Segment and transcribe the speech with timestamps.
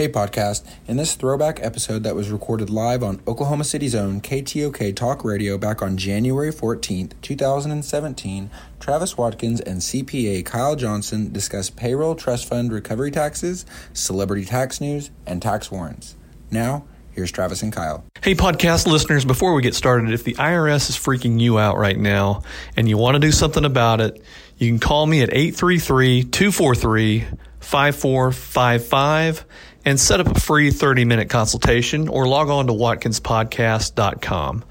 [0.00, 0.64] Hey, podcast.
[0.88, 5.58] In this throwback episode that was recorded live on Oklahoma City's own KTOK Talk Radio
[5.58, 8.50] back on January 14th, 2017,
[8.80, 15.10] Travis Watkins and CPA Kyle Johnson discuss payroll trust fund recovery taxes, celebrity tax news,
[15.26, 16.16] and tax warrants.
[16.50, 18.02] Now, here's Travis and Kyle.
[18.22, 21.98] Hey, podcast listeners, before we get started, if the IRS is freaking you out right
[21.98, 22.42] now
[22.74, 24.22] and you want to do something about it,
[24.56, 27.26] you can call me at 833 243
[27.60, 29.44] 5455
[29.84, 34.64] and set up a free 30 minute consultation or log on to watkinspodcast.com.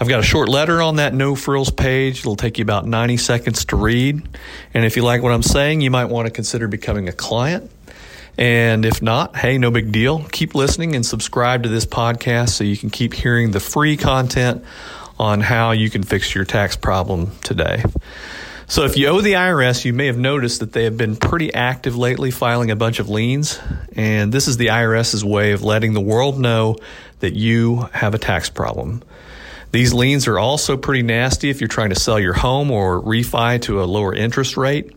[0.00, 2.20] I've got a short letter on that no frills page.
[2.20, 4.20] It'll take you about 90 seconds to read.
[4.74, 7.70] And if you like what I'm saying, you might want to consider becoming a client.
[8.36, 10.24] And if not, hey, no big deal.
[10.32, 14.64] Keep listening and subscribe to this podcast so you can keep hearing the free content
[15.18, 17.84] on how you can fix your tax problem today.
[18.72, 21.52] So, if you owe the IRS, you may have noticed that they have been pretty
[21.52, 23.60] active lately filing a bunch of liens.
[23.94, 26.78] And this is the IRS's way of letting the world know
[27.20, 29.02] that you have a tax problem.
[29.72, 33.60] These liens are also pretty nasty if you're trying to sell your home or refi
[33.60, 34.90] to a lower interest rate.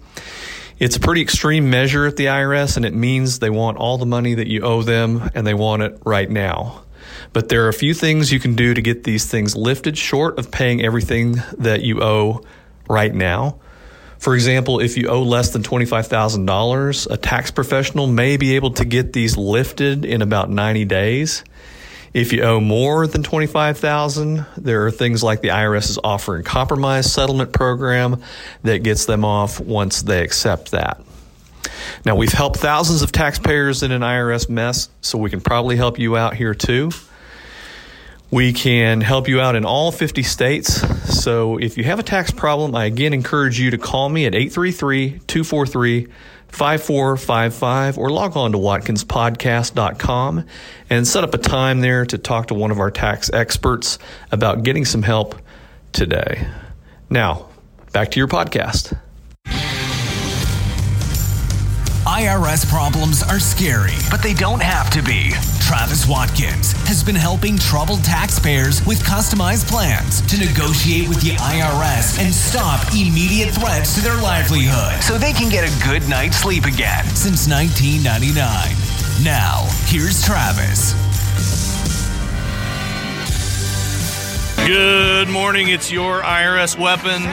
[0.80, 4.06] It's a pretty extreme measure at the IRS, and it means they want all the
[4.06, 6.82] money that you owe them and they want it right now.
[7.34, 10.40] But there are a few things you can do to get these things lifted short
[10.40, 12.42] of paying everything that you owe
[12.88, 13.60] right now.
[14.26, 18.84] For example, if you owe less than $25,000, a tax professional may be able to
[18.84, 21.44] get these lifted in about 90 days.
[22.12, 27.14] If you owe more than 25,000, there are things like the IRS's offer in compromise
[27.14, 28.24] settlement program
[28.64, 31.00] that gets them off once they accept that.
[32.04, 36.00] Now, we've helped thousands of taxpayers in an IRS mess, so we can probably help
[36.00, 36.90] you out here too.
[38.32, 40.82] We can help you out in all 50 states.
[41.22, 44.36] So if you have a tax problem, I again encourage you to call me at
[44.36, 46.08] 833 243
[46.50, 50.46] 5455 or log on to watkinspodcast.com
[50.90, 54.00] and set up a time there to talk to one of our tax experts
[54.32, 55.36] about getting some help
[55.92, 56.48] today.
[57.10, 57.50] Now,
[57.92, 58.98] back to your podcast.
[62.06, 65.34] IRS problems are scary, but they don't have to be.
[65.66, 72.20] Travis Watkins has been helping troubled taxpayers with customized plans to negotiate with the IRS
[72.24, 76.66] and stop immediate threats to their livelihood so they can get a good night's sleep
[76.66, 78.46] again since 1999.
[79.26, 80.94] Now, here's Travis.
[84.68, 85.70] Good morning.
[85.70, 87.24] It's your IRS weapon.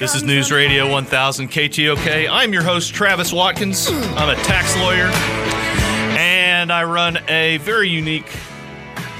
[0.00, 2.28] This is News Radio 1000 KTOK.
[2.28, 3.88] I'm your host, Travis Watkins.
[3.88, 5.55] I'm a tax lawyer
[6.66, 8.26] and I run a very unique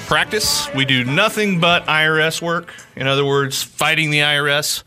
[0.08, 0.68] practice.
[0.74, 2.74] We do nothing but IRS work.
[2.96, 4.82] In other words, fighting the IRS,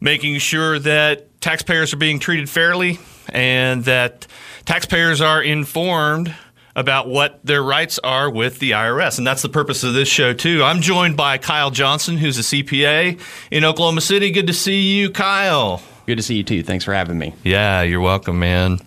[0.00, 2.98] making sure that taxpayers are being treated fairly
[3.28, 4.26] and that
[4.64, 6.34] taxpayers are informed
[6.74, 9.18] about what their rights are with the IRS.
[9.18, 10.64] And that's the purpose of this show, too.
[10.64, 13.20] I'm joined by Kyle Johnson, who's a CPA
[13.50, 14.30] in Oklahoma City.
[14.30, 15.82] Good to see you, Kyle.
[16.06, 16.62] Good to see you too.
[16.62, 17.34] Thanks for having me.
[17.44, 18.78] Yeah, you're welcome, man.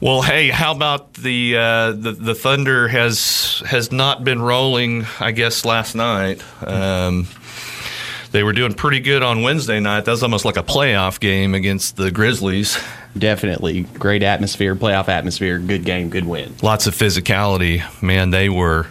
[0.00, 5.04] Well, hey, how about the uh, the, the thunder has has not been rolling?
[5.18, 6.42] I guess last night.
[6.62, 7.26] Um,
[8.30, 10.06] they were doing pretty good on Wednesday night.
[10.06, 12.82] That was almost like a playoff game against the Grizzlies.
[13.16, 16.54] Definitely great atmosphere, playoff atmosphere, good game, good win.
[16.62, 17.82] Lots of physicality.
[18.02, 18.86] Man, they were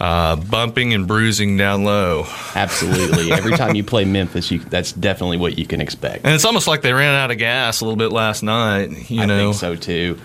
[0.00, 2.24] uh, bumping and bruising down low.
[2.54, 3.30] Absolutely.
[3.32, 6.24] Every time you play Memphis, you, that's definitely what you can expect.
[6.24, 9.10] And it's almost like they ran out of gas a little bit last night.
[9.10, 10.18] You I know, think so too.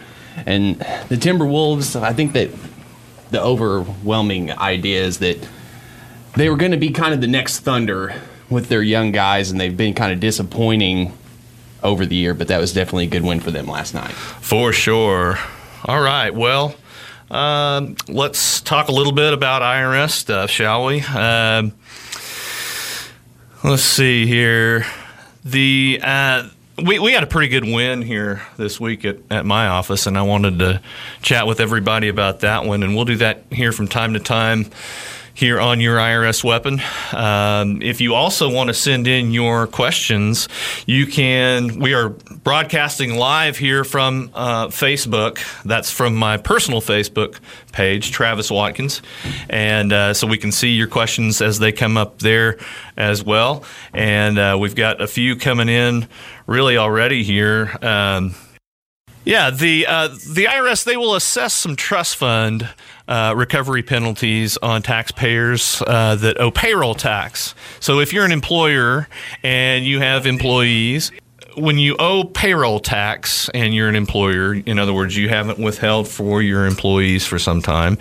[0.46, 2.50] And the Timberwolves, I think that
[3.32, 5.46] the overwhelming idea is that
[6.38, 8.16] they were going to be kind of the next Thunder
[8.50, 11.18] with their young guys, and they've been kind of disappointing
[11.84, 12.34] over the year.
[12.34, 14.12] But that was definitely a good win for them last night.
[14.12, 15.38] For sure.
[15.84, 16.34] All right.
[16.34, 16.76] Well.
[17.30, 21.02] Um, let's talk a little bit about IRS stuff, shall we?
[21.02, 21.74] Um,
[23.64, 24.86] let's see here.
[25.44, 26.50] The uh,
[26.84, 30.18] we we had a pretty good win here this week at, at my office, and
[30.18, 30.82] I wanted to
[31.22, 34.66] chat with everybody about that one, and we'll do that here from time to time
[35.36, 36.82] here on your IRS weapon.
[37.12, 40.48] Um, if you also want to send in your questions,
[40.88, 41.80] you can.
[41.80, 45.40] We are broadcasting live here from uh, Facebook.
[45.64, 47.40] That's from my personal Facebook
[47.74, 49.02] page, Travis Watkins,
[49.50, 52.58] and uh, so we can see your questions as they come up there
[52.96, 53.66] as well.
[53.94, 56.08] And uh, we've got a few coming in
[56.48, 57.78] really already here.
[57.82, 58.36] Um,
[59.26, 62.70] yeah, the uh, the IRS they will assess some trust fund
[63.08, 67.56] uh, recovery penalties on taxpayers uh, that owe payroll tax.
[67.80, 69.08] So if you're an employer
[69.44, 71.12] and you have employees,
[71.58, 76.08] when you owe payroll tax and you're an employer, in other words, you haven't withheld
[76.08, 77.98] for your employees for some time,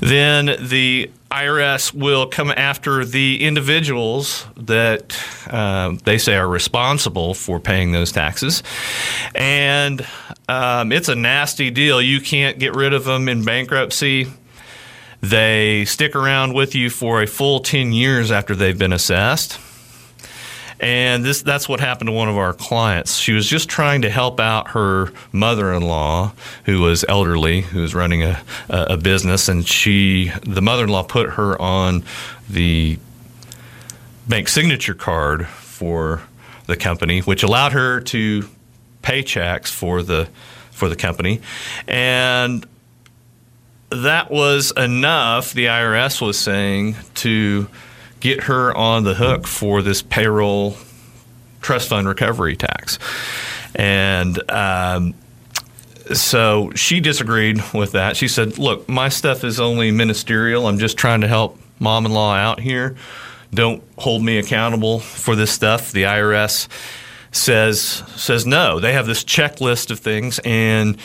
[0.00, 5.18] then the IRS will come after the individuals that
[5.48, 8.62] uh, they say are responsible for paying those taxes.
[9.34, 10.06] And
[10.48, 12.02] um, it's a nasty deal.
[12.02, 14.30] You can't get rid of them in bankruptcy.
[15.22, 19.58] They stick around with you for a full 10 years after they've been assessed.
[20.80, 23.14] And this that's what happened to one of our clients.
[23.14, 26.32] She was just trying to help out her mother-in-law
[26.64, 31.60] who was elderly, who was running a, a business and she the mother-in-law put her
[31.62, 32.02] on
[32.50, 32.98] the
[34.26, 36.22] bank signature card for
[36.66, 38.48] the company, which allowed her to
[39.02, 40.28] pay checks for the
[40.72, 41.40] for the company.
[41.86, 42.66] And
[43.94, 47.68] that was enough, the IRS was saying, to
[48.20, 50.76] get her on the hook for this payroll
[51.60, 52.98] trust fund recovery tax.
[53.74, 55.14] And um,
[56.12, 58.16] so she disagreed with that.
[58.16, 60.66] She said, Look, my stuff is only ministerial.
[60.66, 62.96] I'm just trying to help mom in law out here.
[63.54, 65.92] Don't hold me accountable for this stuff.
[65.92, 66.68] The IRS
[67.32, 68.78] says says no.
[68.78, 70.96] They have this checklist of things, and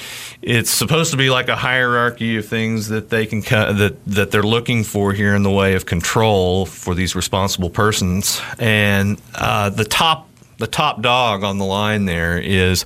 [0.42, 4.44] it's supposed to be like a hierarchy of things that they can that that they're
[4.44, 8.42] looking for here in the way of control for these responsible persons.
[8.60, 10.28] And uh, the top
[10.58, 12.86] the top dog on the line there is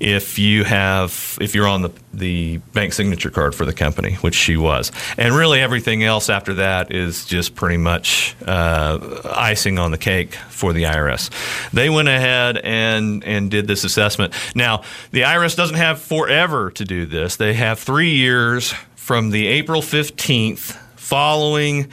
[0.00, 4.34] if you have if you're on the the bank signature card for the company, which
[4.34, 9.90] she was, and really everything else after that is just pretty much uh, icing on
[9.90, 11.30] the cake for the IRS.
[11.72, 14.34] They went ahead and and did this assessment.
[14.54, 19.46] Now the IRS doesn't have forever to do this; they have three years from the
[19.46, 21.88] April fifteenth following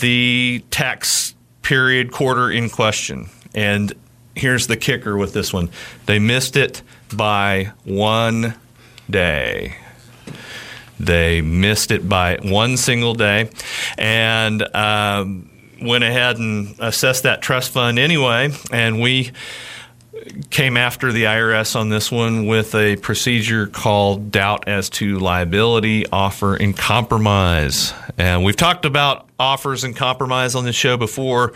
[0.00, 3.28] the tax period quarter in question.
[3.54, 3.92] And
[4.36, 5.70] here's the kicker with this one
[6.04, 6.82] they missed it
[7.14, 8.54] by one
[9.10, 9.76] day.
[10.98, 13.50] They missed it by one single day
[13.98, 15.50] and um,
[15.82, 18.50] went ahead and assessed that trust fund anyway.
[18.72, 19.32] And we
[20.50, 26.06] came after the IRS on this one with a procedure called doubt as to liability,
[26.08, 27.92] offer, and compromise.
[28.18, 31.52] And we've talked about offers in compromise on the show before.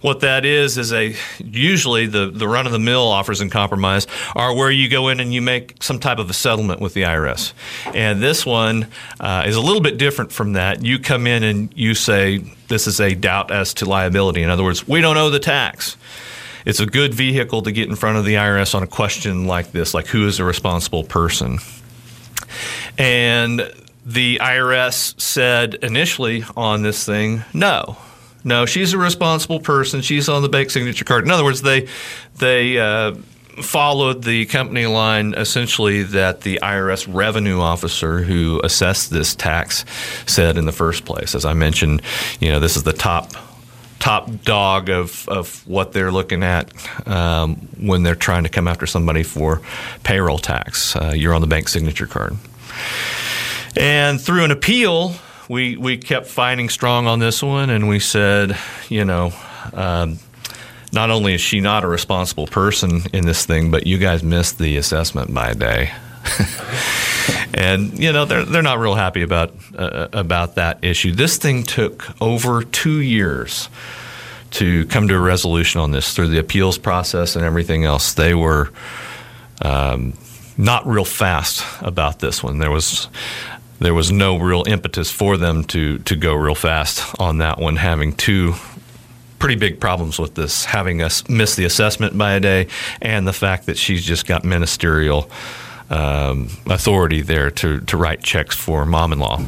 [0.00, 4.06] What that is is a usually the, the run of the mill offers in compromise
[4.34, 7.02] are where you go in and you make some type of a settlement with the
[7.02, 7.52] IRS.
[7.94, 8.88] And this one
[9.20, 10.84] uh, is a little bit different from that.
[10.84, 12.38] You come in and you say
[12.68, 14.42] this is a doubt as to liability.
[14.42, 15.96] In other words, we don't owe the tax
[16.64, 19.72] it's a good vehicle to get in front of the IRS on a question like
[19.72, 21.58] this, like who is a responsible person.
[22.98, 23.72] And
[24.04, 27.96] the IRS said initially on this thing, no.
[28.44, 30.00] No, she's a responsible person.
[30.00, 31.24] She's on the bank signature card.
[31.24, 31.86] In other words, they
[32.38, 33.14] they uh,
[33.60, 39.84] followed the company line essentially that the IRS revenue officer who assessed this tax
[40.26, 41.34] said in the first place.
[41.34, 42.02] As I mentioned,
[42.40, 43.30] you know, this is the top
[44.02, 46.72] top dog of, of what they're looking at
[47.06, 49.62] um, when they're trying to come after somebody for
[50.02, 50.96] payroll tax.
[50.96, 52.36] Uh, you're on the bank signature card.
[53.76, 55.14] And through an appeal,
[55.48, 58.58] we, we kept fighting strong on this one, and we said,
[58.88, 59.32] you know,
[59.72, 60.18] um,
[60.92, 64.58] not only is she not a responsible person in this thing, but you guys missed
[64.58, 65.92] the assessment by a day.
[67.54, 71.12] and you know they're they're not real happy about uh, about that issue.
[71.12, 73.68] This thing took over two years
[74.52, 78.14] to come to a resolution on this through the appeals process and everything else.
[78.14, 78.70] They were
[79.62, 80.14] um,
[80.56, 82.58] not real fast about this one.
[82.58, 83.08] There was
[83.78, 87.76] there was no real impetus for them to to go real fast on that one,
[87.76, 88.54] having two
[89.38, 92.68] pretty big problems with this, having us miss the assessment by a day,
[93.00, 95.28] and the fact that she's just got ministerial
[95.92, 99.40] um, authority there to, to write checks for mom in law.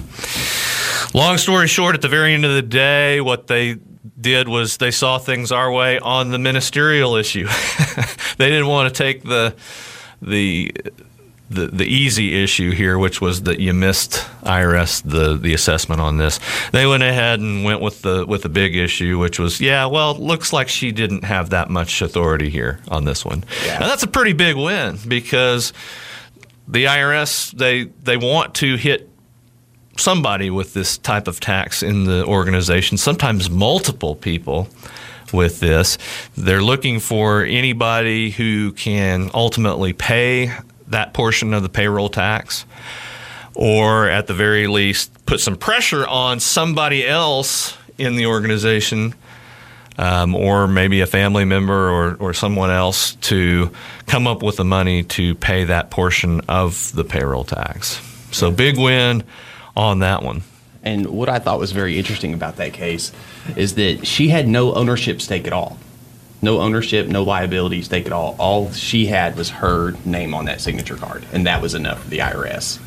[1.14, 3.76] Long story short, at the very end of the day, what they
[4.20, 7.46] did was they saw things our way on the ministerial issue.
[8.36, 9.54] they didn't want to take the
[10.20, 10.72] the
[11.50, 16.16] the, the easy issue here, which was that you missed IRS the, the assessment on
[16.16, 16.40] this.
[16.72, 20.14] They went ahead and went with the with the big issue, which was yeah, well,
[20.16, 23.44] looks like she didn't have that much authority here on this one.
[23.64, 23.74] Yeah.
[23.74, 25.72] And that's a pretty big win because
[26.66, 29.08] the IRS they they want to hit
[29.96, 34.68] somebody with this type of tax in the organization, sometimes multiple people
[35.32, 35.98] with this.
[36.36, 40.52] They're looking for anybody who can ultimately pay
[40.88, 42.66] that portion of the payroll tax
[43.54, 49.14] or at the very least put some pressure on somebody else in the organization
[49.98, 53.70] um, or maybe a family member or, or someone else to
[54.06, 58.00] come up with the money to pay that portion of the payroll tax.
[58.32, 59.22] So big win
[59.76, 60.42] on that one.
[60.82, 63.12] And what I thought was very interesting about that case
[63.56, 65.78] is that she had no ownership stake at all.
[66.42, 68.36] No ownership, no liability stake at all.
[68.38, 72.10] All she had was her name on that signature card, and that was enough for
[72.10, 72.78] the IRS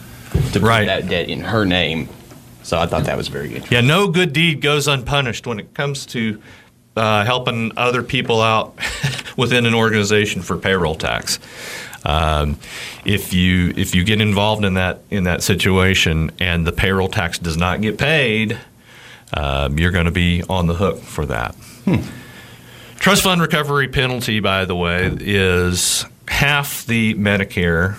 [0.51, 0.85] to put Right.
[0.85, 2.07] that debt in her name.
[2.61, 3.73] So I thought that was very interesting.
[3.73, 6.39] Yeah, no good deed goes unpunished when it comes to
[6.97, 8.75] uh, helping other people out
[9.37, 11.39] within an organization for payroll tax.
[12.03, 12.57] Um,
[13.05, 17.37] if you if you get involved in that in that situation and the payroll tax
[17.39, 18.57] does not get paid,
[19.33, 21.55] um, you're going to be on the hook for that.
[22.99, 27.97] Trust fund recovery penalty, by the way, is half the Medicare,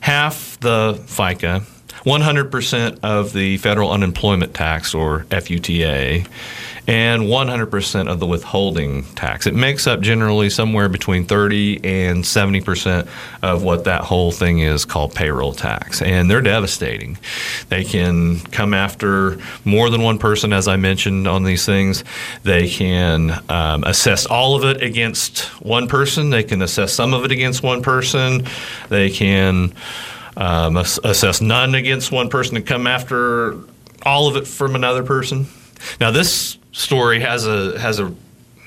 [0.00, 1.62] half the FICA,
[2.04, 6.26] 100% of the federal unemployment tax or FUTA,
[6.86, 9.46] and 100% of the withholding tax.
[9.46, 13.08] It makes up generally somewhere between 30 and 70%
[13.42, 16.02] of what that whole thing is called payroll tax.
[16.02, 17.18] And they're devastating.
[17.68, 22.02] They can come after more than one person, as I mentioned on these things.
[22.42, 27.24] They can um, assess all of it against one person, they can assess some of
[27.24, 28.44] it against one person,
[28.88, 29.72] they can
[30.36, 33.56] um, assess none against one person and come after
[34.04, 35.46] all of it from another person.
[36.00, 38.12] Now, this story has a has a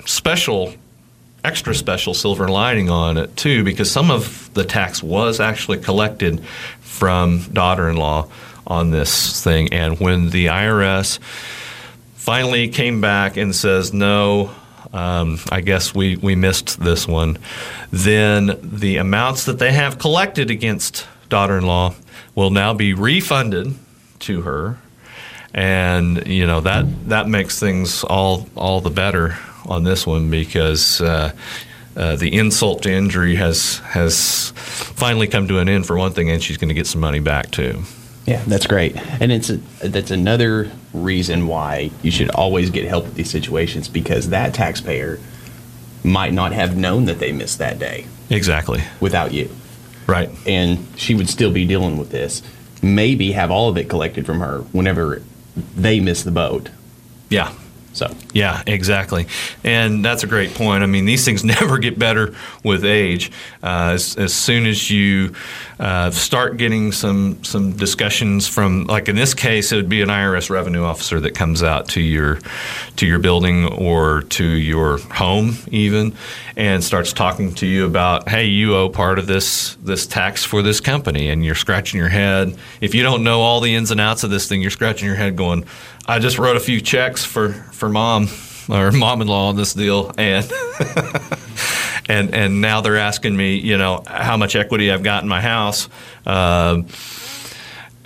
[0.04, 0.74] special,
[1.44, 6.44] extra special silver lining on it too, because some of the tax was actually collected
[6.80, 8.28] from daughter-in-law
[8.66, 11.18] on this thing, and when the IRS
[12.14, 14.50] finally came back and says no.
[14.92, 17.38] Um, I guess we, we missed this one.
[17.90, 21.94] Then the amounts that they have collected against daughter in law
[22.34, 23.74] will now be refunded
[24.20, 24.78] to her.
[25.56, 31.00] And you know that that makes things all all the better on this one because
[31.00, 31.32] uh,
[31.96, 36.28] uh, the insult to injury has has finally come to an end for one thing,
[36.30, 37.82] and she's going to get some money back too.
[38.26, 39.56] Yeah, that's great, and it's a,
[39.88, 45.18] that's another reason why you should always get help with these situations because that taxpayer
[46.04, 48.82] might not have known that they missed that day Exactly.
[49.00, 49.48] without you,
[50.06, 50.28] Right.
[50.46, 52.42] and she would still be dealing with this.
[52.82, 55.22] Maybe have all of it collected from her whenever
[55.56, 56.70] they miss the boat.
[57.28, 57.52] Yeah.
[57.96, 59.26] So Yeah, exactly.
[59.64, 60.82] And that's a great point.
[60.82, 63.32] I mean, these things never get better with age.
[63.62, 65.34] Uh, as, as soon as you
[65.80, 70.10] uh, start getting some some discussions from, like in this case, it would be an
[70.10, 72.38] IRS revenue officer that comes out to your
[72.96, 76.14] to your building or to your home even,
[76.54, 80.60] and starts talking to you about, hey, you owe part of this this tax for
[80.60, 82.54] this company, and you're scratching your head.
[82.82, 85.16] If you don't know all the ins and outs of this thing, you're scratching your
[85.16, 85.64] head, going,
[86.06, 88.28] I just wrote a few checks for for mom
[88.68, 90.50] or mom-in-law on this deal, and
[92.08, 95.40] and and now they're asking me, you know, how much equity I've got in my
[95.40, 95.88] house.
[96.24, 96.86] Um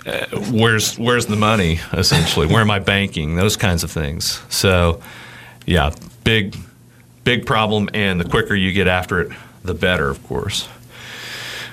[0.05, 2.47] uh, where's where's the money essentially?
[2.47, 3.35] Where am I banking?
[3.35, 4.41] Those kinds of things.
[4.49, 4.99] So,
[5.67, 5.93] yeah,
[6.23, 6.55] big
[7.23, 9.31] big problem, and the quicker you get after it,
[9.63, 10.67] the better, of course.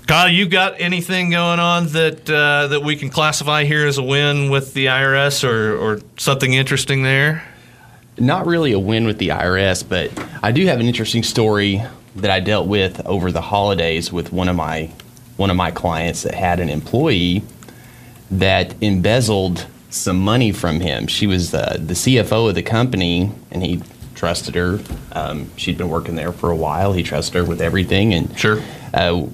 [0.08, 4.02] Kyle, you got anything going on that uh, that we can classify here as a
[4.02, 7.44] win with the IRS, or or something interesting there?
[8.20, 10.10] not really a win with the IRS, but
[10.42, 11.80] I do have an interesting story
[12.16, 14.90] that I dealt with over the holidays with one of my
[15.36, 17.42] one of my clients that had an employee
[18.30, 21.06] that embezzled some money from him.
[21.06, 23.82] She was uh, the CFO of the company, and he
[24.16, 24.80] trusted her.
[25.12, 26.94] Um, she'd been working there for a while.
[26.94, 28.60] He trusted her with everything, and Sure.
[28.92, 29.26] uh,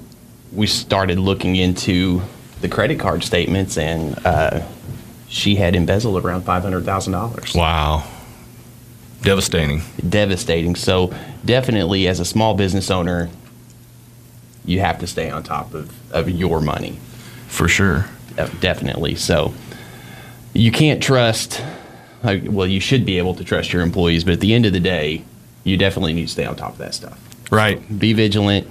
[0.55, 2.21] we started looking into
[2.61, 4.61] the credit card statements, and uh,
[5.27, 8.03] she had embezzled around five hundred thousand dollars Wow,
[9.21, 9.81] devastating.
[10.07, 10.75] devastating.
[10.75, 13.29] So definitely, as a small business owner,
[14.65, 16.97] you have to stay on top of, of your money.
[17.47, 18.05] For sure.
[18.59, 19.15] Definitely.
[19.15, 19.53] So
[20.53, 21.63] you can't trust.
[22.23, 24.79] Well, you should be able to trust your employees, but at the end of the
[24.79, 25.23] day,
[25.63, 27.19] you definitely need to stay on top of that stuff.
[27.51, 27.79] Right.
[27.99, 28.67] Be vigilant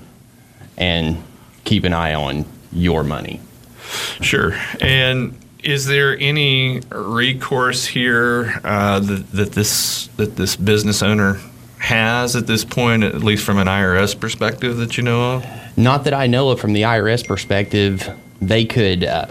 [0.76, 1.23] and
[1.64, 3.40] keep an eye on your money.
[4.21, 4.54] Sure.
[4.80, 11.40] And is there any recourse here uh, that, that this that this business owner
[11.78, 15.47] has at this point, at least from an IRS perspective, that you know of?
[15.76, 18.09] Not that I know of from the IRS perspective.
[18.40, 19.26] They could uh,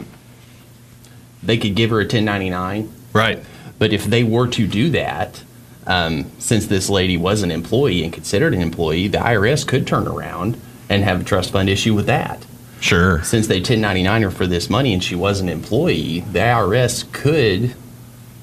[1.42, 3.44] they could give her a 1099 Right.
[3.80, 5.44] But if they were to do that,
[5.86, 10.08] um, since this lady was an employee and considered an employee, the IRS could turn
[10.08, 10.60] around
[10.94, 12.46] and have a trust fund issue with that.
[12.80, 13.24] Sure.
[13.24, 17.76] Since they 1099 her for this money and she was an employee, the IRS could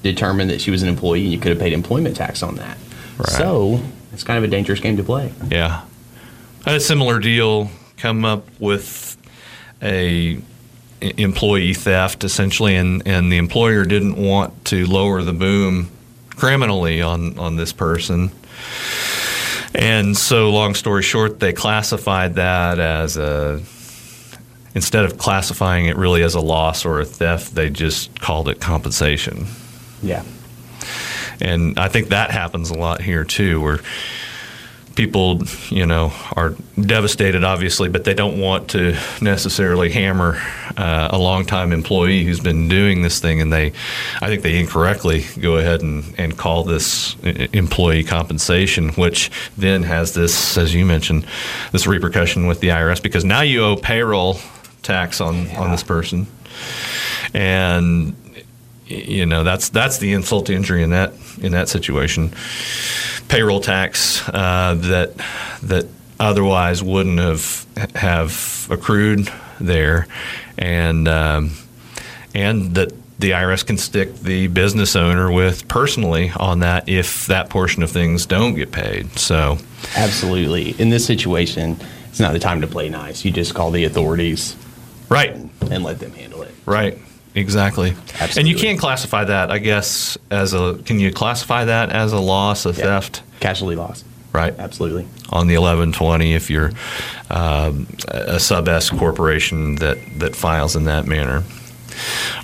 [0.03, 2.77] determine that she was an employee and you could have paid employment tax on that.
[3.17, 3.29] Right.
[3.29, 3.79] So
[4.13, 5.31] it's kind of a dangerous game to play.
[5.49, 5.83] Yeah.
[6.65, 9.15] I had a similar deal come up with
[9.81, 10.39] a
[11.01, 15.89] employee theft essentially and, and the employer didn't want to lower the boom
[16.35, 18.31] criminally on, on this person.
[19.73, 23.61] And so long story short, they classified that as a
[24.73, 28.59] instead of classifying it really as a loss or a theft, they just called it
[28.59, 29.45] compensation.
[30.01, 30.23] Yeah.
[31.39, 33.79] And I think that happens a lot here too, where
[35.01, 35.41] people,
[35.71, 40.39] you know, are devastated, obviously, but they don't want to necessarily hammer
[40.77, 43.73] uh, a longtime employee who's been doing this thing, and they,
[44.21, 50.13] I think they incorrectly go ahead and, and call this employee compensation, which then has
[50.13, 51.25] this, as you mentioned,
[51.71, 54.37] this repercussion with the IRS because now you owe payroll
[54.83, 55.61] tax on yeah.
[55.61, 56.27] on this person,
[57.33, 58.15] and
[58.85, 62.31] you know that's that's the insult to injury in that in that situation.
[63.31, 65.13] Payroll tax uh, that
[65.63, 65.87] that
[66.19, 70.05] otherwise wouldn't have have accrued there,
[70.57, 71.51] and um,
[72.35, 77.49] and that the IRS can stick the business owner with personally on that if that
[77.49, 79.17] portion of things don't get paid.
[79.17, 79.59] So,
[79.95, 81.77] absolutely, in this situation,
[82.09, 83.23] it's not the time to play nice.
[83.23, 84.57] You just call the authorities,
[85.07, 86.53] right, and, and let them handle it.
[86.65, 86.97] Right.
[87.33, 87.91] Exactly.
[88.19, 88.39] Absolutely.
[88.39, 90.79] And you can't classify that, I guess, as a.
[90.85, 92.75] Can you classify that as a loss, a yeah.
[92.75, 93.23] theft?
[93.39, 94.03] Casualty loss.
[94.33, 94.57] Right.
[94.57, 95.03] Absolutely.
[95.29, 96.71] On the 1120, if you're
[97.29, 101.43] um, a sub S corporation that, that files in that manner.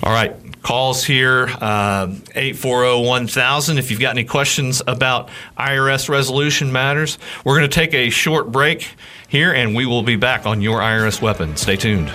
[0.02, 0.34] All right.
[0.62, 3.78] Calls here, uh, 840 1000.
[3.78, 8.52] If you've got any questions about IRS resolution matters, we're going to take a short
[8.52, 8.94] break
[9.28, 11.56] here and we will be back on Your IRS Weapon.
[11.56, 12.10] Stay tuned.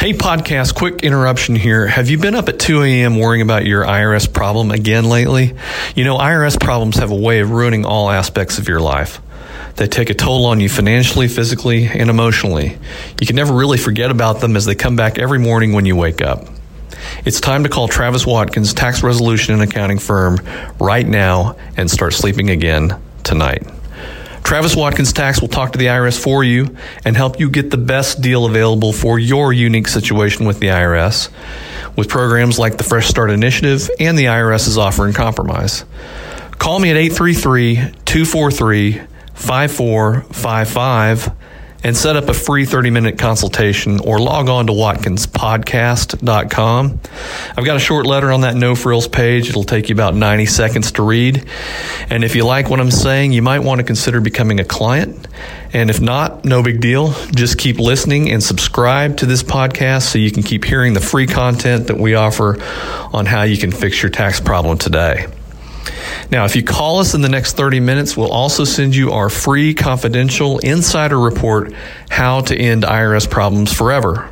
[0.00, 1.86] Hey, podcast, quick interruption here.
[1.86, 3.18] Have you been up at 2 a.m.
[3.18, 5.54] worrying about your IRS problem again lately?
[5.94, 9.22] You know, IRS problems have a way of ruining all aspects of your life.
[9.76, 12.76] They take a toll on you financially, physically, and emotionally.
[13.18, 15.96] You can never really forget about them as they come back every morning when you
[15.96, 16.48] wake up.
[17.24, 20.38] It's time to call Travis Watkins Tax Resolution and Accounting Firm
[20.78, 23.66] right now and start sleeping again tonight.
[24.44, 27.78] Travis Watkins Tax will talk to the IRS for you and help you get the
[27.78, 31.30] best deal available for your unique situation with the IRS
[31.96, 35.86] with programs like the Fresh Start Initiative and the IRS's offer in compromise.
[36.58, 39.00] Call me at 833 243
[39.32, 41.32] 5455
[41.84, 47.00] and set up a free 30 minute consultation or log on to watkinspodcast.com.
[47.56, 49.50] I've got a short letter on that no frills page.
[49.50, 51.46] It'll take you about 90 seconds to read.
[52.08, 55.28] And if you like what I'm saying, you might want to consider becoming a client.
[55.74, 57.12] And if not, no big deal.
[57.34, 61.26] Just keep listening and subscribe to this podcast so you can keep hearing the free
[61.26, 62.62] content that we offer
[63.12, 65.26] on how you can fix your tax problem today.
[66.30, 69.28] Now, if you call us in the next 30 minutes, we'll also send you our
[69.28, 71.72] free confidential insider report,
[72.10, 74.30] How to End IRS Problems Forever.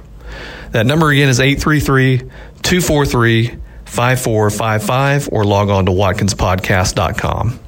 [0.71, 2.19] That number again is 833
[2.63, 7.61] 243 5455 or log on to watkinspodcast.com.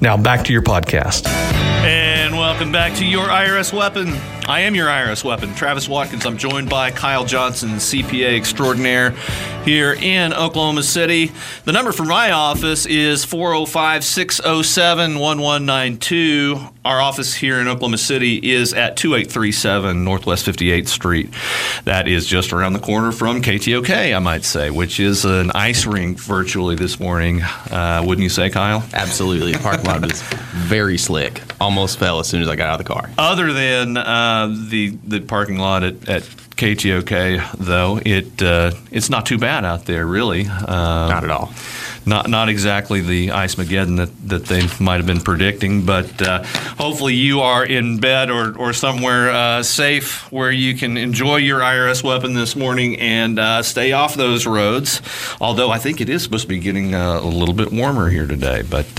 [0.00, 1.26] Now back to your podcast.
[1.28, 4.08] And welcome back to your IRS weapon.
[4.48, 6.24] I am your IRS weapon, Travis Watkins.
[6.24, 9.10] I'm joined by Kyle Johnson, CPA extraordinaire
[9.64, 11.32] here in Oklahoma City.
[11.64, 16.60] The number for my office is 405 607 1192.
[16.84, 21.34] Our office here in Oklahoma City is at 2837 Northwest 58th Street.
[21.84, 25.84] That is just around the corner from KTOK, I might say, which is an ice
[25.84, 27.42] rink virtually this morning.
[27.42, 28.84] Uh, wouldn't you say, Kyle?
[28.94, 29.54] Absolutely.
[29.54, 31.42] The parking lot is very slick.
[31.60, 33.10] Almost fell as soon as I got out of the car.
[33.18, 36.22] Other than uh, the, the parking lot at, at
[36.56, 40.46] KTOK, though, it uh, it's not too bad out there, really.
[40.46, 41.52] Uh, not at all.
[42.06, 46.44] Not not exactly the ice mageddon that, that they might have been predicting, but uh,
[46.78, 51.60] hopefully you are in bed or, or somewhere uh, safe where you can enjoy your
[51.60, 55.02] IRS weapon this morning and uh, stay off those roads.
[55.42, 58.26] Although I think it is supposed to be getting uh, a little bit warmer here
[58.26, 58.98] today, but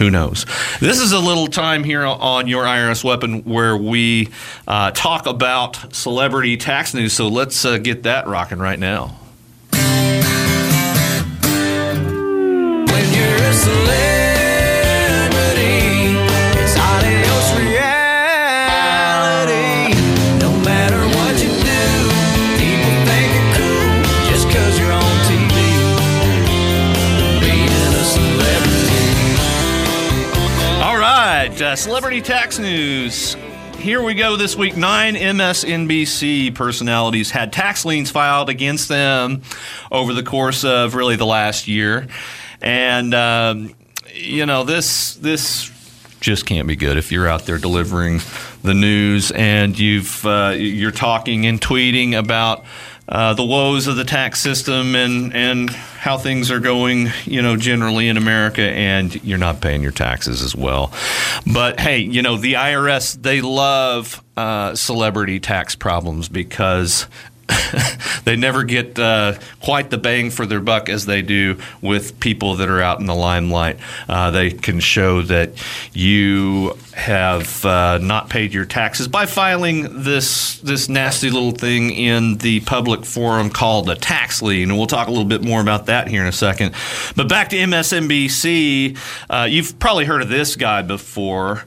[0.00, 0.46] who knows?
[0.80, 4.30] This is a little time here on your IRS weapon where we
[4.66, 7.12] uh, talk about celebrity tax news.
[7.12, 9.20] So let's uh, get that rocking right now.
[31.70, 33.36] Uh, celebrity tax news.
[33.78, 34.76] Here we go this week.
[34.76, 39.42] Nine MSNBC personalities had tax liens filed against them
[39.92, 42.08] over the course of really the last year.
[42.60, 43.72] And, um,
[44.12, 45.70] you know, this, this
[46.18, 48.20] just can't be good if you're out there delivering
[48.64, 52.64] the news and you've uh, you're talking and tweeting about
[53.10, 57.56] uh, the woes of the tax system and and how things are going, you know,
[57.56, 60.92] generally in America, and you're not paying your taxes as well.
[61.52, 67.06] But hey, you know, the IRS they love uh, celebrity tax problems because
[68.24, 72.56] they never get uh, quite the bang for their buck as they do with people
[72.56, 73.78] that are out in the limelight.
[74.08, 75.52] Uh, they can show that
[75.92, 82.36] you have uh, not paid your taxes by filing this this nasty little thing in
[82.38, 85.86] the public forum called a tax lien, and we'll talk a little bit more about
[85.86, 86.74] that here in a second.
[87.16, 91.64] But back to MSNBC, uh, you've probably heard of this guy before,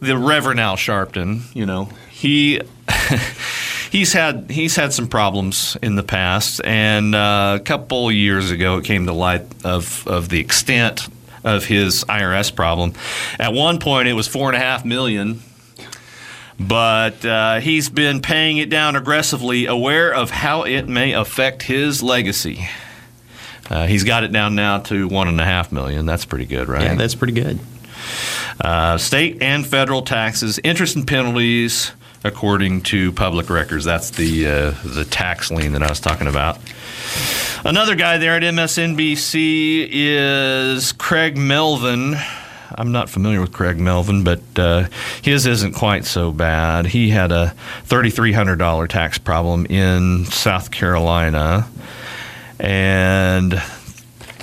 [0.00, 1.54] the Reverend Al Sharpton.
[1.54, 2.60] You know he.
[3.92, 8.78] he's had he's had some problems in the past, and uh, a couple years ago
[8.78, 11.06] it came to light of of the extent
[11.44, 12.94] of his IRS problem.
[13.38, 15.42] At one point, it was four and a half million.
[16.58, 22.02] But uh, he's been paying it down aggressively, aware of how it may affect his
[22.02, 22.68] legacy.
[23.68, 26.06] Uh, he's got it down now to one and a half million.
[26.06, 26.82] That's pretty good, right?
[26.82, 27.58] Yeah, that's pretty good.
[28.60, 31.90] Uh, state and federal taxes, interest and penalties,
[32.24, 33.84] according to public records.
[33.84, 36.58] That's the uh, the tax lien that I was talking about.
[37.64, 42.16] Another guy there at MSNBC is Craig Melvin.
[42.74, 44.88] I'm not familiar with Craig Melvin, but uh,
[45.20, 46.86] his isn't quite so bad.
[46.86, 47.54] He had a
[47.86, 51.68] $3,300 tax problem in South Carolina.
[52.58, 53.52] And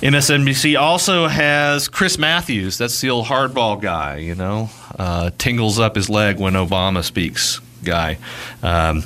[0.00, 2.78] MSNBC also has Chris Matthews.
[2.78, 7.60] That's the old hardball guy, you know, uh, tingles up his leg when Obama speaks
[7.84, 8.18] guy.
[8.62, 9.04] Um,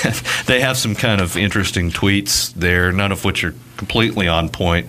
[0.46, 4.88] they have some kind of interesting tweets there, none of which are completely on point.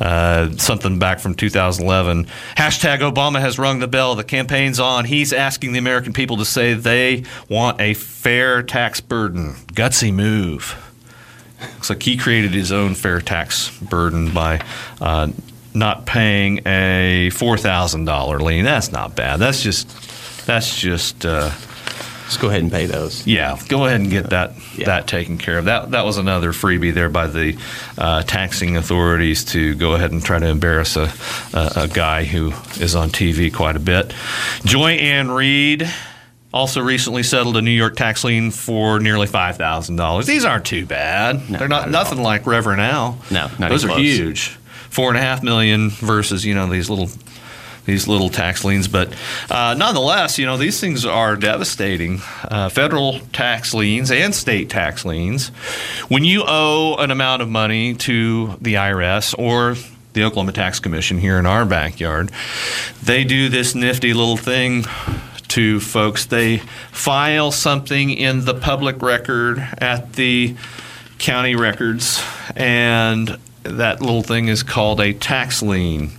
[0.00, 2.26] Uh, something back from 2011.
[2.56, 4.14] Hashtag Obama has rung the bell.
[4.14, 5.04] The campaign's on.
[5.04, 9.54] He's asking the American people to say they want a fair tax burden.
[9.72, 10.82] Gutsy move.
[11.60, 14.60] Looks like he created his own fair tax burden by
[15.00, 15.28] uh,
[15.72, 18.64] not paying a four thousand dollar lien.
[18.64, 19.38] That's not bad.
[19.38, 21.24] That's just that's just.
[21.24, 21.50] Uh,
[22.26, 23.26] just go ahead and pay those.
[23.26, 24.86] Yeah, go ahead and get that yeah.
[24.86, 25.66] that taken care of.
[25.66, 27.56] That that was another freebie there by the
[27.96, 31.12] uh, taxing authorities to go ahead and try to embarrass a,
[31.54, 34.12] a, a guy who is on TV quite a bit.
[34.64, 35.88] Joy Ann Reid
[36.52, 40.26] also recently settled a New York tax lien for nearly five thousand dollars.
[40.26, 41.48] These aren't too bad.
[41.48, 42.24] No, They're not, not nothing all.
[42.24, 43.18] like Reverend Al.
[43.30, 44.00] No, those are close.
[44.00, 44.48] huge.
[44.90, 47.08] Four and a half million versus you know these little
[47.86, 48.88] these little tax liens.
[48.88, 49.14] But
[49.50, 52.20] uh, nonetheless, you know, these things are devastating.
[52.44, 55.48] Uh, federal tax liens and state tax liens.
[56.08, 59.76] When you owe an amount of money to the IRS or
[60.12, 62.30] the Oklahoma Tax Commission here in our backyard,
[63.02, 64.84] they do this nifty little thing
[65.48, 66.26] to folks.
[66.26, 66.58] They
[66.90, 70.56] file something in the public record at the
[71.18, 72.22] county records,
[72.54, 76.10] and that little thing is called a tax lien.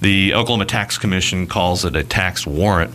[0.00, 2.94] The Oklahoma Tax Commission calls it a tax warrant.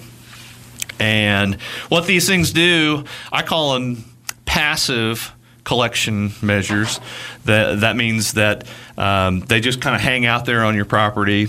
[1.00, 1.56] And
[1.90, 4.04] what these things do, I call them
[4.46, 7.00] passive collection measures.
[7.46, 11.48] That that means that um, they just kind of hang out there on your property.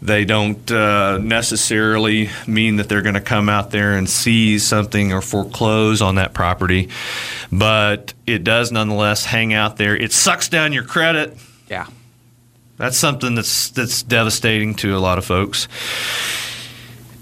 [0.00, 5.12] They don't uh, necessarily mean that they're going to come out there and seize something
[5.12, 6.88] or foreclose on that property,
[7.52, 9.96] but it does nonetheless hang out there.
[9.96, 11.36] It sucks down your credit.
[11.70, 11.86] Yeah.
[12.82, 15.68] That's something that's that's devastating to a lot of folks.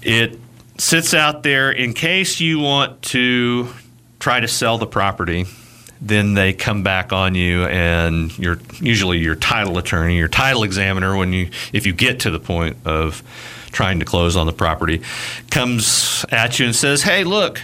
[0.01, 0.39] It
[0.79, 3.71] sits out there in case you want to
[4.19, 5.45] try to sell the property.
[6.01, 11.15] Then they come back on you, and your usually your title attorney, your title examiner,
[11.15, 13.21] when you if you get to the point of
[13.71, 15.03] trying to close on the property,
[15.51, 17.61] comes at you and says, "Hey, look,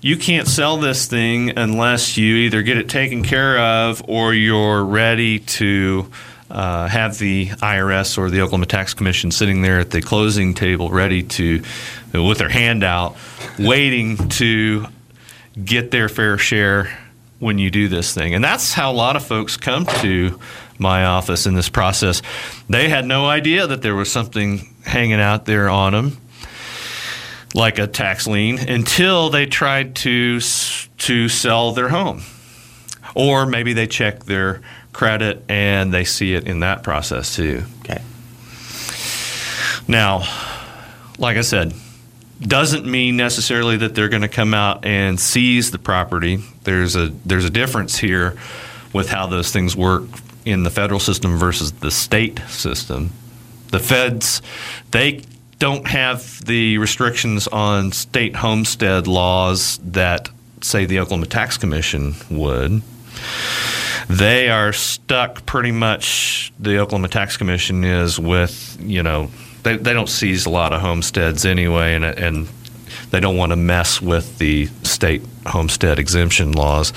[0.00, 4.84] you can't sell this thing unless you either get it taken care of or you're
[4.84, 6.10] ready to
[6.50, 10.90] uh, have the IRS or the Oklahoma Tax Commission sitting there at the closing table,
[10.90, 11.62] ready to,
[12.12, 13.16] with their hand out,
[13.58, 14.86] waiting to
[15.62, 16.96] get their fair share
[17.38, 18.34] when you do this thing.
[18.34, 20.38] And that's how a lot of folks come to
[20.78, 22.22] my office in this process.
[22.68, 26.16] They had no idea that there was something hanging out there on them
[27.54, 30.40] like a tax lien until they tried to
[30.98, 32.22] to sell their home
[33.14, 34.60] or maybe they check their
[34.92, 37.64] credit and they see it in that process too.
[37.80, 38.02] Okay.
[39.86, 40.24] Now,
[41.18, 41.74] like I said,
[42.40, 46.38] doesn't mean necessarily that they're going to come out and seize the property.
[46.64, 48.36] There's a there's a difference here
[48.92, 50.04] with how those things work
[50.44, 53.10] in the federal system versus the state system.
[53.70, 54.40] The feds
[54.92, 55.22] they
[55.58, 60.30] don't have the restrictions on state homestead laws that,
[60.62, 62.82] say, the Oklahoma Tax Commission would.
[64.08, 69.30] They are stuck pretty much, the Oklahoma Tax Commission is with, you know,
[69.64, 72.48] they, they don't seize a lot of homesteads anyway, and, and
[73.10, 76.92] they don't want to mess with the state homestead exemption laws.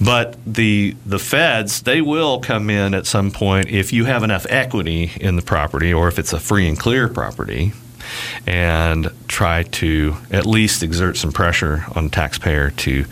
[0.00, 4.46] But the the feds, they will come in at some point if you have enough
[4.48, 7.72] equity in the property or if it's a free and clear property
[8.46, 13.04] and try to at least exert some pressure on the taxpayer to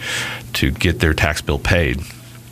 [0.55, 2.01] to get their tax bill paid.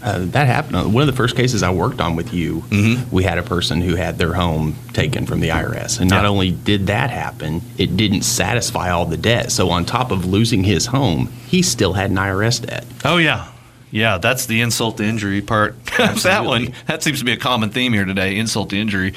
[0.04, 0.92] Uh, that happened.
[0.92, 3.10] One of the first cases I worked on with you, Mm-hmm.
[3.10, 5.98] we had a person who had their home taken from the IRS.
[5.98, 6.28] And not Yeah.
[6.28, 9.50] only did that happen, it didn't satisfy all the debt.
[9.50, 12.84] So, on top of losing his home, he still had an IRS debt.
[13.04, 13.46] Oh yeah.
[13.90, 15.76] Yeah, that's the insult to injury part.
[15.96, 18.36] that one that seems to be a common theme here today.
[18.36, 19.14] Insult to injury.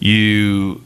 [0.00, 0.82] You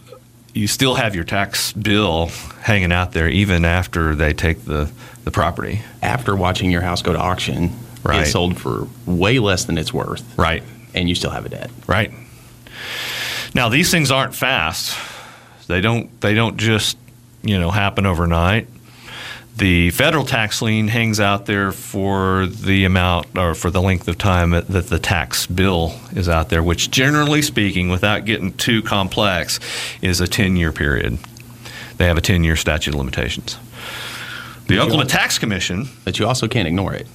[0.53, 2.27] you still have your tax bill
[2.63, 4.91] hanging out there even after they take the,
[5.25, 5.81] the property.
[6.03, 7.71] After watching your house go to auction,
[8.03, 8.27] Right.
[8.27, 10.63] it sold for way less than it's worth, Right.
[10.95, 11.71] and you still have a debt.
[11.87, 12.13] Right.
[13.55, 14.97] Now these things aren't fast.
[15.67, 16.97] They don't they don't just,
[17.43, 18.67] you know, happen overnight.
[19.57, 24.17] The federal tax lien hangs out there for the amount or for the length of
[24.17, 29.61] time that the tax bill is out there, which generally speaking, without getting too complex,
[30.01, 31.19] is a 10 year period.
[31.99, 33.59] They have a 10 year statute of limitations.
[34.67, 37.07] The Oklahoma Tax Commission But you also can't ignore it.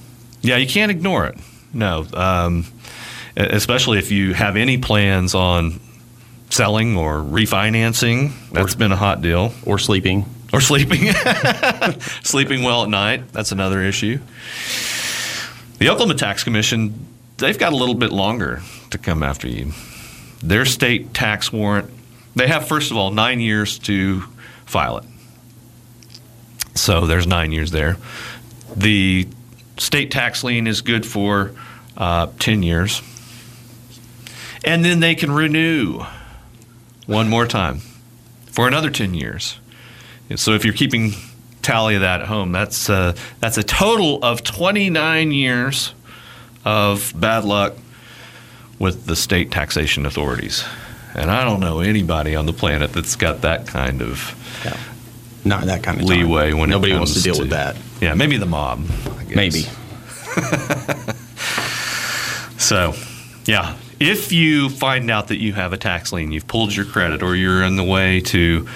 [0.46, 1.36] Yeah, you can't ignore it.
[1.72, 2.64] No, um,
[3.36, 5.80] especially if you have any plans on
[6.50, 8.32] selling or refinancing.
[8.52, 9.52] That's been a hot deal.
[9.64, 10.24] Or sleeping.
[10.52, 11.12] Or sleeping,
[12.22, 13.32] sleeping well at night.
[13.32, 14.20] That's another issue.
[15.78, 17.06] The Oklahoma Tax Commission,
[17.36, 19.72] they've got a little bit longer to come after you.
[20.42, 21.90] Their state tax warrant,
[22.36, 24.22] they have first of all nine years to
[24.64, 25.04] file it.
[26.74, 27.96] So there's nine years there.
[28.74, 29.26] The
[29.78, 31.52] state tax lien is good for
[31.96, 33.02] uh, 10 years.
[34.64, 36.04] And then they can renew
[37.06, 37.80] one more time
[38.50, 39.58] for another 10 years.
[40.34, 41.12] So if you're keeping
[41.62, 45.94] tally of that at home, that's, uh, that's a total of 29 years
[46.64, 47.74] of bad luck
[48.78, 50.64] with the state taxation authorities.
[51.14, 54.34] And I don't know anybody on the planet that's got that kind of
[54.64, 54.76] Yeah.
[55.44, 56.18] Not that kind of time.
[56.18, 57.76] leeway when Nobody wants to deal with that.
[58.00, 58.86] Yeah, maybe the mob.
[59.28, 59.64] Maybe.
[62.58, 62.94] So,
[63.44, 67.22] yeah, if you find out that you have a tax lien, you've pulled your credit,
[67.22, 68.66] or you're in the way to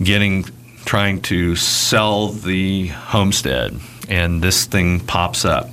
[0.00, 0.44] getting
[0.84, 5.70] trying to sell the homestead, and this thing pops up,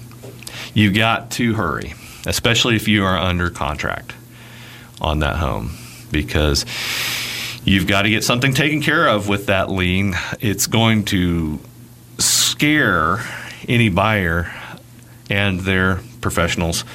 [0.74, 1.94] you got to hurry,
[2.26, 4.16] especially if you are under contract
[5.02, 5.72] on that home,
[6.10, 6.66] because
[7.66, 10.16] you've got to get something taken care of with that lien.
[10.40, 11.60] It's going to
[12.62, 13.18] scare
[13.68, 14.54] any buyer
[15.32, 16.86] and their professionals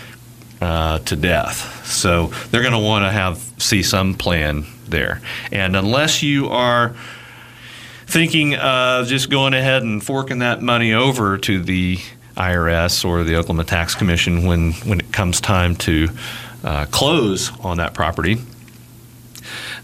[0.61, 1.85] uh, to death.
[1.85, 5.21] So they're going to want to have see some plan there.
[5.51, 6.95] And unless you are
[8.07, 11.99] thinking of just going ahead and forking that money over to the
[12.37, 16.09] IRS or the Oklahoma Tax Commission when when it comes time to
[16.63, 18.37] uh, close on that property,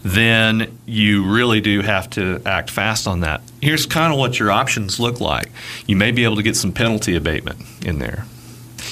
[0.03, 3.41] then you really do have to act fast on that.
[3.61, 5.51] Here's kind of what your options look like.
[5.87, 8.27] You may be able to get some penalty abatement in there.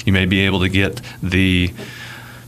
[0.05, 1.73] You may be able to get the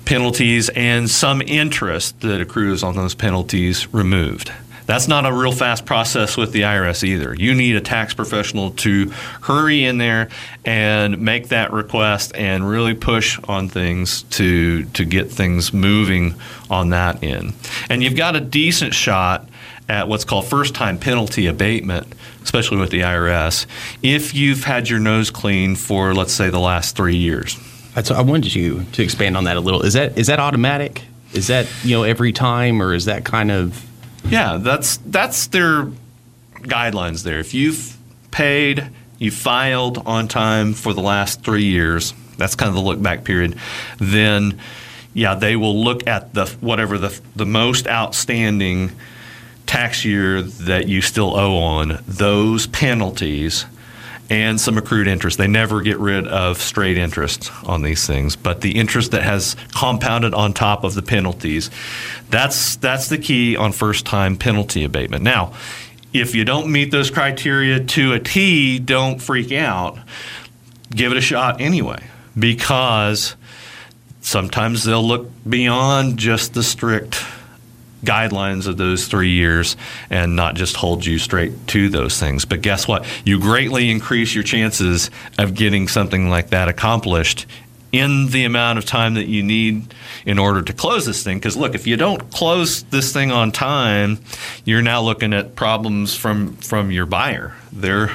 [0.05, 4.51] penalties and some interest that accrues on those penalties removed.
[4.85, 7.33] That's not a real fast process with the IRS either.
[7.33, 9.09] You need a tax professional to
[9.41, 10.29] hurry in there
[10.65, 16.35] and make that request and really push on things to to get things moving
[16.69, 17.53] on that end.
[17.89, 19.47] And you've got a decent shot
[19.89, 22.07] at what's called first time penalty abatement,
[22.41, 23.65] especially with the IRS,
[24.01, 27.57] if you've had your nose clean for let's say the last 3 years.
[27.95, 29.83] I wanted you to expand on that a little.
[29.83, 31.03] Is that is that automatic?
[31.33, 33.85] Is that you know every time, or is that kind of
[34.25, 35.91] Yeah, that's that's their
[36.61, 37.39] guidelines there.
[37.39, 37.97] If you've
[38.31, 43.01] paid, you filed on time for the last three years, that's kind of the look
[43.01, 43.57] back period.
[43.99, 44.59] Then,
[45.13, 48.91] yeah, they will look at the whatever the the most outstanding
[49.65, 53.65] tax year that you still owe on those penalties
[54.29, 55.37] and some accrued interest.
[55.37, 59.55] They never get rid of straight interest on these things, but the interest that has
[59.75, 61.69] compounded on top of the penalties,
[62.29, 65.23] that's that's the key on first time penalty abatement.
[65.23, 65.53] Now,
[66.13, 69.97] if you don't meet those criteria to a T, don't freak out.
[70.91, 72.03] Give it a shot anyway
[72.37, 73.35] because
[74.21, 77.15] sometimes they'll look beyond just the strict
[78.03, 79.75] guidelines of those three years
[80.09, 82.45] and not just hold you straight to those things.
[82.45, 83.05] But guess what?
[83.25, 87.45] You greatly increase your chances of getting something like that accomplished
[87.93, 89.93] in the amount of time that you need
[90.25, 91.37] in order to close this thing.
[91.37, 94.19] Because look, if you don't close this thing on time,
[94.65, 97.53] you're now looking at problems from from your buyer.
[97.71, 98.09] They're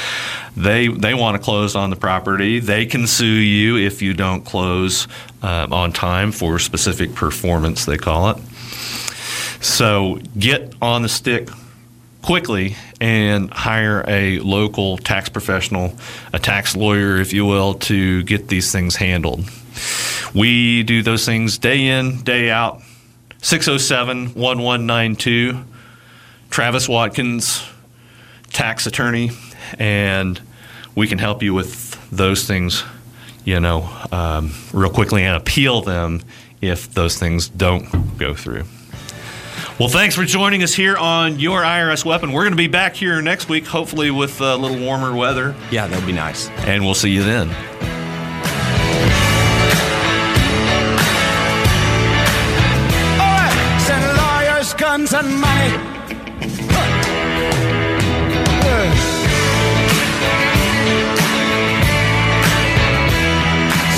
[0.56, 2.60] they they want to close on the property.
[2.60, 5.08] They can sue you if you don't close
[5.42, 7.86] uh, on time for specific performance.
[7.86, 8.36] They call it.
[9.64, 11.48] So get on the stick
[12.20, 15.96] quickly and hire a local tax professional,
[16.34, 19.48] a tax lawyer, if you will, to get these things handled.
[20.34, 22.82] We do those things day in, day out.
[23.40, 25.64] 607 1192.
[26.50, 27.66] Travis Watkins,
[28.52, 29.30] tax attorney,
[29.78, 30.38] and
[30.94, 32.84] we can help you with those things,
[33.46, 36.20] you know, um, real quickly and appeal them
[36.60, 38.64] if those things don't go through.
[39.78, 42.30] Well, thanks for joining us here on Your IRS Weapon.
[42.32, 45.88] We're going to be back here next week, hopefully with a little warmer weather, Yeah,
[45.88, 46.48] that'll be nice.
[46.66, 47.50] and we'll see you then.
[53.20, 56.84] Alright, send lawyers, guns, and money.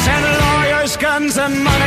[0.05, 1.86] Send lawyers, guns, and money.